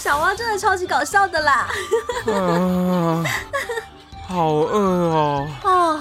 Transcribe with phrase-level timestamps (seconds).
[0.00, 1.68] 小汪真的超级搞笑的啦！
[2.26, 3.24] 啊，
[4.28, 5.48] 好饿哦！
[5.64, 6.00] 哦，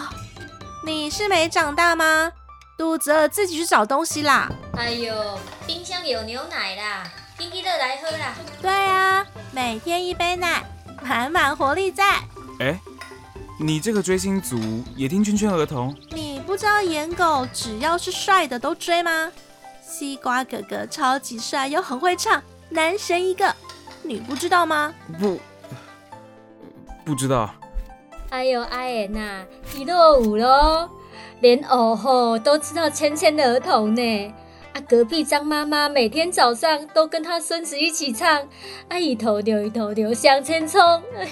[0.86, 2.32] 你是没长大吗？
[2.78, 4.48] 肚子饿自己去找东西啦！
[4.78, 7.04] 哎呦，冰箱有牛奶啦，
[7.36, 8.36] 冰激乐来喝啦！
[8.62, 10.64] 对啊，每天一杯奶，
[11.02, 12.20] 满满活力在。
[12.60, 12.80] 哎，
[13.60, 14.60] 你这个追星族
[14.96, 15.96] 也听圈圈儿童？
[16.12, 19.32] 你不知道颜狗只要是帅的都追吗？
[19.82, 23.56] 西瓜哥哥超级帅又很会唱，男神一个。
[24.08, 24.94] 你不知道吗？
[25.20, 25.40] 不，
[27.04, 27.54] 不知道。
[28.30, 30.90] 哎呦，阿言呐，一落伍喽，
[31.42, 34.34] 连哦吼都知道圈圈儿童呢。
[34.74, 38.48] 啊，隔壁张妈妈每天早上都跟她孙子一起唱，
[38.90, 40.82] 啊，一头牛一头牛向前冲，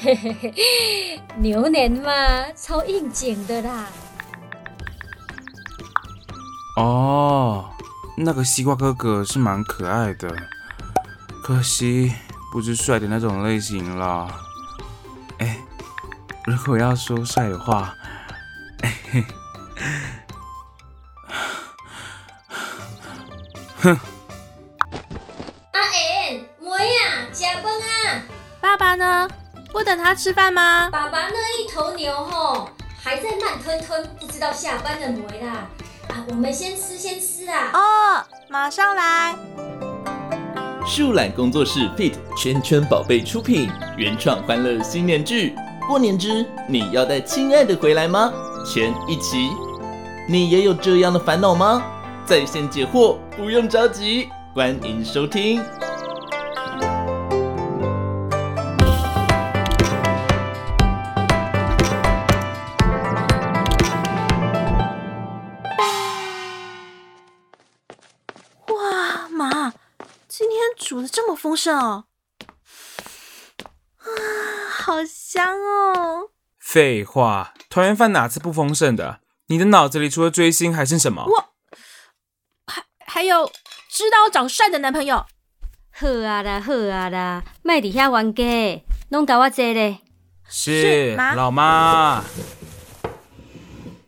[0.02, 2.12] 嘿嘿嘿， 牛年嘛，
[2.56, 3.88] 超应景的啦。
[6.78, 7.70] 哦，
[8.18, 10.30] 那个西瓜哥哥是蛮可爱的，
[11.44, 12.14] 可惜。
[12.56, 14.30] 不是帅的那种类型啦。
[15.40, 15.58] 哎，
[16.46, 17.94] 如果要说帅的话，
[18.82, 19.26] 哎，
[23.82, 24.00] 哼。
[25.74, 28.24] 阿恩，妹啊，吃饭啊！
[28.62, 29.28] 爸爸呢？
[29.74, 30.90] 不等他吃饭吗？
[30.90, 32.70] 爸爸那一头牛吼，
[33.04, 35.68] 还在慢吞吞，不知道下班了没啦。
[36.08, 37.72] 啊，我们先吃，先吃啊。
[37.74, 39.36] 哦，马上来。
[40.88, 45.56] 树懒工作室 Pete 圈圈宝贝出品，原创欢乐新年剧。
[45.88, 48.32] 过年之你要带亲爱的回来吗？
[48.64, 49.50] 全一起，
[50.30, 51.82] 你也有这样的烦恼吗？
[52.24, 55.60] 在线解惑，不用着急，欢迎收听。
[71.46, 72.06] 丰盛哦，
[74.00, 74.10] 啊，
[74.80, 76.32] 好香哦！
[76.58, 79.20] 废话，团圆饭哪次不丰盛的？
[79.46, 81.24] 你的脑子里除了追星还剩什么？
[81.24, 81.54] 我
[82.66, 83.46] 还还有
[83.92, 85.24] 知道长帅的男朋友。
[85.92, 90.00] 好啊啦，好啊啦，卖底下冤家，弄搞我这嘞。
[90.50, 92.24] 是，老妈。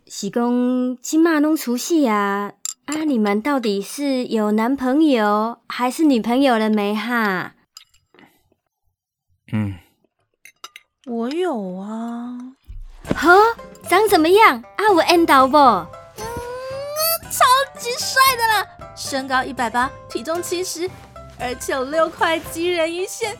[0.07, 2.53] 是讲今嘛弄除夕啊？
[2.87, 3.03] 啊！
[3.05, 7.53] 你们到底是有男朋友还是女朋友了没哈？
[9.51, 9.75] 嗯，
[11.05, 12.37] 我有啊。
[13.13, 13.55] 呵，
[13.89, 14.63] 长怎么样？
[14.77, 15.57] 啊，我缘到不？
[15.57, 15.87] 嗯，
[17.29, 17.45] 超
[17.77, 18.67] 级帅的啦！
[18.95, 20.89] 身高一百八，体重七十，
[21.39, 23.35] 而且有六块肌人鱼线。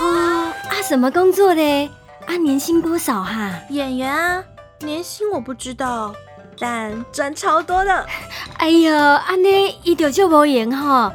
[0.00, 1.90] 哦，啊，什么工作的？
[2.26, 3.60] 啊，年薪多少哈？
[3.70, 4.44] 演员啊，
[4.80, 6.12] 年薪我不知道。
[6.60, 8.06] 但赚超多的，
[8.58, 11.12] 哎呦，安尼伊就就无闲吼。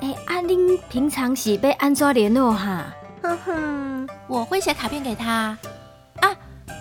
[0.00, 2.86] 哎，阿玲平常是被安怎联络哈？
[3.22, 5.58] 哼哼，我会写卡片给他。
[6.20, 6.34] 啊，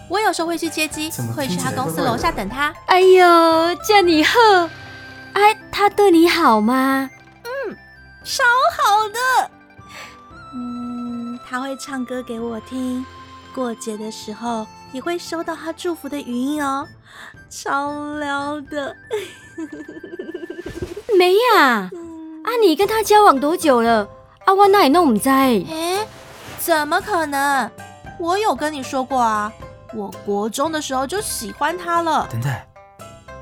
[0.07, 2.73] 我有时候会去接机，会去他公司楼下等他。
[2.85, 4.39] 哎呦，叫你好，
[5.33, 7.09] 哎，他对你好吗？
[7.43, 7.77] 嗯，
[8.23, 8.43] 超
[8.77, 9.51] 好的。
[10.53, 13.05] 嗯，他会唱歌给我听，
[13.53, 16.87] 过节的时候也会收到他祝福的语音哦。
[17.49, 18.95] 超撩的，
[21.17, 21.89] 没呀？
[21.93, 24.07] 嗯、啊，你跟他交往多久了？
[24.45, 25.63] 啊，我哪里弄唔在？
[25.69, 26.05] 哎，
[26.59, 27.69] 怎么可能？
[28.19, 29.51] 我有跟你说过啊，
[29.93, 32.27] 我国中的时候就喜欢他了。
[32.31, 32.51] 等等，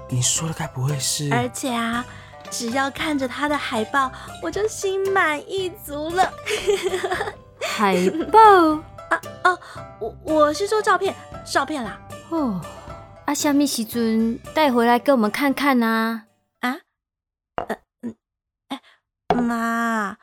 [0.09, 1.29] 你说的该不会是？
[1.33, 2.05] 而且啊，
[2.51, 4.11] 只要看着他的海报，
[4.41, 6.31] 我就心满意足了。
[7.61, 7.97] 海
[8.31, 8.39] 报？
[9.09, 9.59] 啊哦，
[9.99, 11.99] 我我是说照片，照片啦。
[12.29, 12.61] 哦。
[13.25, 16.27] 啊，下面时阵带回来给我们看看啊？
[16.59, 16.77] 啊？
[17.55, 18.15] 呃嗯，
[18.67, 18.79] 哎，
[19.35, 20.17] 妈，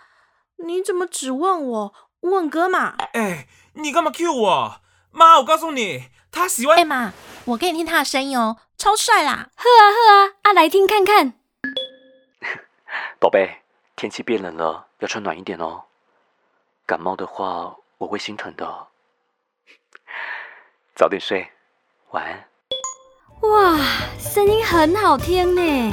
[0.59, 1.95] 你怎么只问我？
[2.21, 2.95] 问哥嘛？
[3.15, 4.81] 哎，你干嘛 cue 我？
[5.11, 6.77] 妈，我告诉你，他喜欢。
[6.79, 7.13] 哎妈，
[7.47, 9.51] 我给你听他的声音哦，超帅啦！
[9.57, 11.35] 呵啊呵啊，啊来听看看。
[13.19, 13.63] 宝贝，
[13.97, 15.87] 天气变冷了，要穿暖一点哦。
[16.87, 18.87] 感冒的话，我会心疼的。
[20.95, 21.51] 早点睡，
[22.11, 22.52] 晚安。
[23.43, 23.77] 哇，
[24.21, 25.93] 声音很好听呢，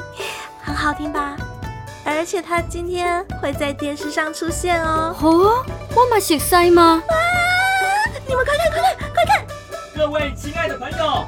[0.62, 1.36] 很好听吧？
[2.04, 5.14] 而且他今天会在电视上出现哦。
[5.20, 5.64] 哦，
[5.96, 7.02] 我嘛熟悉吗？
[7.08, 7.16] 哇，
[8.26, 9.46] 你们快看快看快看！
[9.96, 11.24] 各位亲爱的朋友，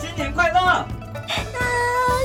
[0.00, 0.60] 新年快乐！
[0.60, 0.86] 啊，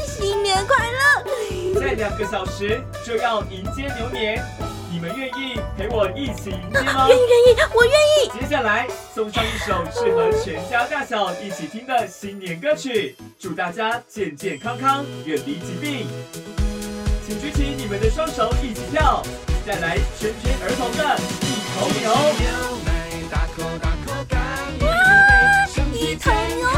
[0.06, 1.80] 新年快乐！
[1.80, 4.44] 在两个小时就要迎接牛年。
[4.94, 7.08] 你们愿意陪我一起迎接吗？
[7.10, 8.30] 愿意，愿意，我愿意。
[8.40, 16.08] 接下来送上一首适合全家大小一起听的新年歌曲，祝大家健健康康，远离疾病。
[17.26, 19.24] 请举起你们的双手，一起跳，
[19.66, 21.18] 再来圈圈儿童的。
[21.74, 22.14] 头牛。
[25.96, 26.70] 一头牛，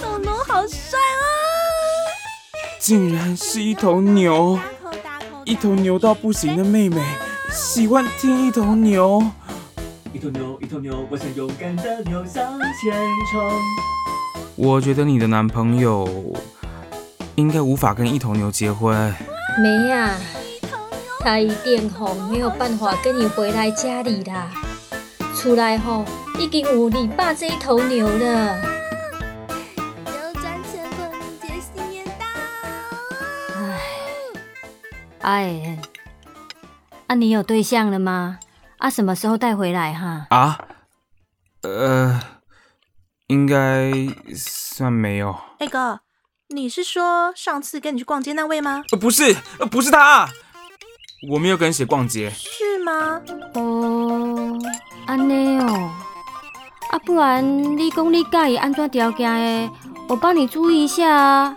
[0.00, 1.22] 东东好帅啊！
[2.80, 4.58] 竟然是一头牛，
[5.44, 7.00] 一头牛到不行的妹妹，
[7.52, 9.22] 喜欢听一头牛。
[10.12, 12.92] 一头牛，一头牛，我想勇敢的牛向前
[13.30, 13.52] 冲。
[14.54, 16.08] 我觉得你的男朋友
[17.34, 19.14] 应该无法跟一头牛结婚。
[19.58, 20.16] 没呀，
[21.20, 24.50] 他一定吼没有办法跟你回来家里啦。
[25.34, 26.04] 出来后
[26.38, 28.56] 已经有你爸这一头牛了。
[35.20, 35.76] 哎，
[37.06, 38.38] 啊，你有对象了吗？
[38.78, 40.26] 啊，什么时候带回来哈？
[40.30, 40.58] 啊？
[41.62, 42.20] 呃，
[43.28, 43.92] 应该
[44.34, 45.36] 算没有。
[45.60, 46.00] 那个，
[46.48, 48.82] 你是说上次跟你去逛街那位吗？
[48.92, 50.28] 呃，不是，呃，不是他，
[51.30, 52.30] 我没有跟谁逛街。
[52.30, 53.20] 是吗？
[53.54, 54.58] 哦，
[55.06, 55.90] 安内哦，
[56.90, 57.42] 啊，不然
[57.76, 59.30] 你讲你介意安怎条件
[59.68, 59.72] 的，
[60.08, 61.56] 我帮你注意一下啊。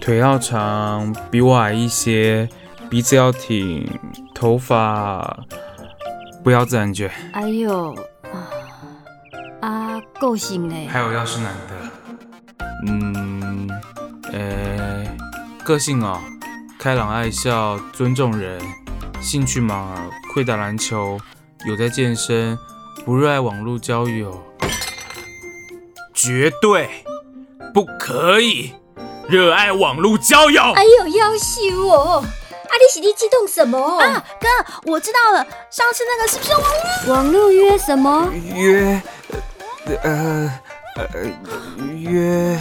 [0.00, 2.48] 腿要长，比我矮一些，
[2.90, 3.88] 鼻子要挺，
[4.34, 5.38] 头发
[6.42, 7.10] 不要自然卷。
[7.32, 7.94] 哎呦，
[9.60, 10.86] 啊，个性嘞？
[10.86, 13.70] 还有要是男的，嗯，
[14.32, 15.06] 呃，
[15.64, 16.20] 个性哦，
[16.78, 18.60] 开朗爱笑，尊重人，
[19.22, 19.94] 兴趣嘛，
[20.34, 21.18] 会打篮球，
[21.66, 22.58] 有在健身，
[23.06, 24.42] 不热爱网络交友，
[26.12, 26.90] 绝对
[27.72, 28.74] 不可以
[29.28, 30.60] 热爱网络交友。
[30.74, 32.22] 哎呦，要死我！
[32.74, 33.78] 啊，你是你激动什么？
[34.00, 34.48] 啊，哥，
[34.90, 36.62] 我知道了，上次那个是不是网
[37.06, 37.14] 络？
[37.14, 38.28] 网络约什么？
[38.32, 39.00] 约，
[40.02, 40.50] 呃，
[40.96, 41.06] 呃，
[41.94, 42.58] 约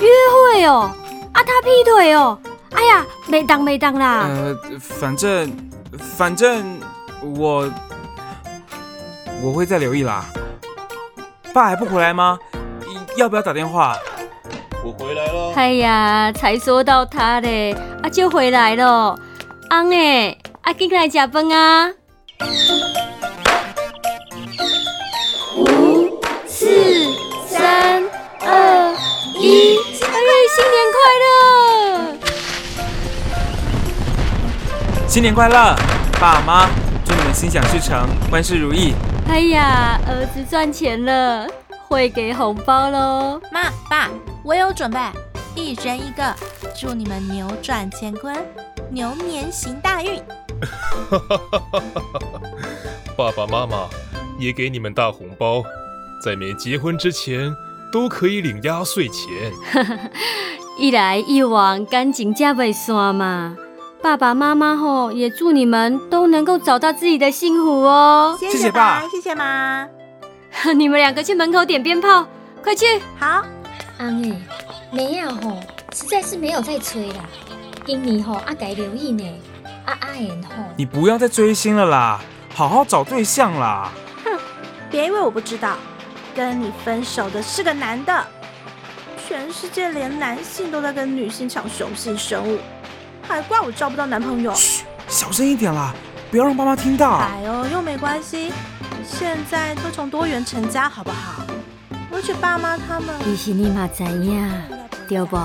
[0.00, 0.90] 约会哦。
[1.34, 2.38] 啊，他劈腿哦。
[2.72, 4.26] 哎呀，没当没当啦。
[4.26, 5.70] 呃，反正
[6.16, 6.80] 反正
[7.20, 7.70] 我
[9.42, 10.24] 我会再留意啦。
[11.52, 12.38] 爸还不回来吗？
[13.16, 13.94] 要不要打电话？
[14.82, 15.52] 我回来了。
[15.54, 19.18] 哎呀，才说到他嘞，啊就回来了。
[19.70, 21.90] 昂哎，啊进来食饭啊。
[25.56, 26.66] 五、四、
[27.48, 28.02] 三、
[28.40, 28.94] 二、
[29.40, 30.16] 一，哎，
[30.54, 32.14] 新年快乐！
[35.08, 35.74] 新年快乐，
[36.20, 36.68] 爸妈，
[37.06, 38.92] 祝你们心想事成，万事如意。
[39.30, 41.48] 哎呀，儿子赚钱了，
[41.88, 43.40] 会给红包喽。
[43.50, 44.10] 妈爸。
[44.42, 45.00] 我有准备，
[45.54, 46.22] 一人一个，
[46.76, 48.36] 祝你们扭转乾坤，
[48.90, 50.20] 牛年行大运。
[53.16, 53.88] 爸爸妈妈
[54.40, 55.62] 也给你们大红包，
[56.22, 57.54] 在没结婚之前
[57.92, 59.52] 都可以领压岁钱。
[60.76, 63.56] 一来一往，感情才袂散嘛。
[64.02, 68.36] 爸爸妈妈吼，也祝你们都能够找到自己的幸福哦。
[68.38, 69.88] 谢谢爸，谢谢妈。
[70.76, 72.26] 你们两个去门口点鞭炮，
[72.62, 72.84] 快去。
[73.16, 73.44] 好。
[73.96, 74.42] 安诶，
[74.90, 75.60] 妹仔吼，
[75.94, 77.24] 实在是没有在催啦。
[77.86, 79.24] 今年吼，阿改留意呢。
[79.84, 82.20] 阿阿言吼，你不要再追星了啦，
[82.52, 83.92] 好好找对象啦。
[84.24, 84.36] 哼，
[84.90, 85.76] 别以为我不知道，
[86.34, 88.26] 跟你分手的是个男的。
[89.28, 92.58] 全世界连男性都在跟女性抢雄性生物，
[93.28, 94.52] 还怪我找不到男朋友。
[94.54, 95.94] 嘘，小声一点啦，
[96.28, 97.12] 不要让爸妈听到。
[97.18, 98.52] 哎呦，又没关系，
[99.06, 101.44] 现在都从多元成家，好不好？
[102.12, 104.50] 而且爸妈他们，其实你嘛知影，
[105.08, 105.38] 对不？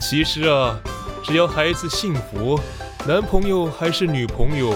[0.00, 0.78] 其实啊，
[1.24, 2.58] 只要孩子幸福，
[3.06, 4.74] 男朋友还是女朋友，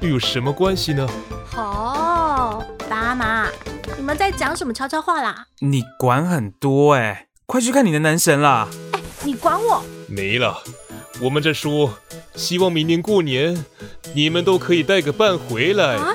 [0.00, 1.08] 又有什么关系呢？
[1.56, 3.48] 哦，爸妈，
[3.96, 5.46] 你们在讲什么悄悄话啦？
[5.60, 8.68] 你管很多哎、欸，快去看你的男神啦！
[8.92, 9.82] 哎，你管我？
[10.06, 10.62] 没了，
[11.20, 11.98] 我们这说，
[12.36, 13.64] 希望明年过年
[14.14, 15.96] 你们都可以带个伴回来。
[15.96, 16.14] 啊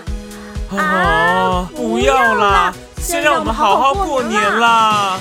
[0.77, 1.69] 啊！
[1.75, 5.19] 不要啦，先让我们好好过年啦！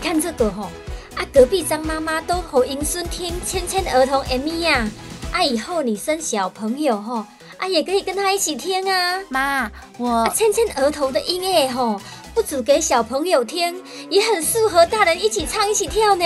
[0.00, 0.68] 看这个吼、哦，
[1.14, 4.88] 啊，隔壁张妈妈都和迎孙听芊芊儿童 M V 呀，
[5.30, 7.26] 啊，以后你生小朋友吼、哦，
[7.58, 9.20] 啊，也可以跟他一起听啊。
[9.28, 12.00] 妈，我啊，芊芊儿童的音乐吼、哦，
[12.34, 16.24] 不止给小朋友听，也很适合大人一起唱一起跳呢。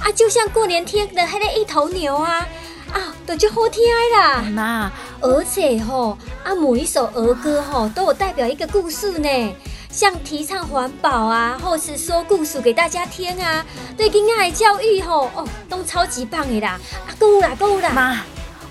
[0.00, 2.46] 啊，就像过年听的那个一头牛啊，
[2.92, 3.82] 啊，都就好听
[4.16, 4.42] 啦。
[4.42, 9.54] 妈，而且吼、哦，啊，每一首儿歌吼、哦，都有代表一个故事呢。
[9.94, 13.64] 像提倡环保啊，或是说故事给大家听啊，
[13.96, 16.80] 对囡仔的教育吼哦，都超级棒的啦！
[17.06, 17.90] 啊，够啦够啦！
[17.90, 18.20] 妈，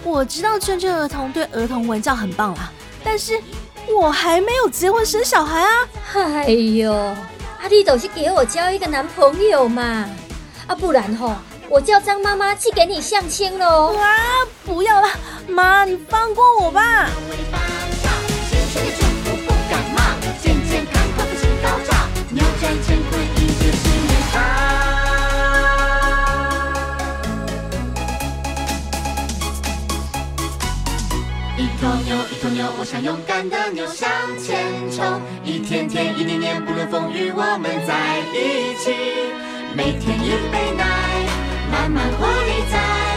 [0.04, 2.70] 我知道芊芊儿童对儿童文教很棒啦，
[3.06, 3.42] 但是
[3.88, 5.88] 我还没有结婚生小孩啊！
[6.14, 7.16] 哎呦，啊，
[7.70, 10.10] 你都是给我交一个男朋友嘛！
[10.68, 11.34] 啊，不然吼，
[11.70, 13.96] 我叫张妈妈去给你相亲喽！
[13.96, 14.14] 啊，
[14.66, 15.08] 不要了，
[15.48, 17.10] 妈，你放过我吧！
[22.82, 23.22] 乾坤
[31.56, 35.22] 一头牛，一头牛，我想勇敢的牛向前冲。
[35.44, 38.92] 一天天，一年年，不论风雨，我们在一起。
[39.76, 40.84] 每天一杯奶，
[41.72, 43.13] 慢慢活力在。